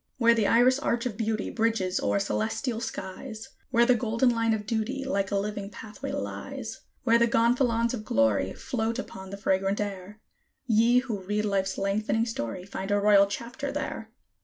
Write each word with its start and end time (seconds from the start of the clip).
Where 0.17 0.33
the 0.33 0.47
iris 0.47 0.79
arch 0.79 1.05
of 1.05 1.15
Beauty 1.15 1.51
bridges 1.51 1.99
o'er 1.99 2.17
celestial 2.17 2.79
skies, 2.79 3.49
Where 3.69 3.85
the 3.85 3.93
golden 3.93 4.29
line 4.31 4.51
of 4.51 4.65
Duty, 4.65 5.05
like 5.05 5.29
a 5.29 5.35
living 5.37 5.69
pathway 5.69 6.11
lies, 6.11 6.81
Where 7.03 7.19
the 7.19 7.27
gonfalons 7.27 7.93
of 7.93 8.03
Glory 8.03 8.51
float 8.53 8.97
upon 8.97 9.29
the 9.29 9.37
fragrant 9.37 9.79
air, 9.79 10.19
Ye 10.65 10.97
who 11.01 11.19
read 11.21 11.45
Life's 11.45 11.77
lengthening 11.77 12.25
story, 12.25 12.65
find 12.65 12.89
a 12.89 12.99
Royal 12.99 13.27
Chapter 13.27 13.71
there. 13.71 14.09